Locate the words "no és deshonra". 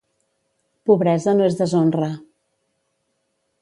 1.37-2.11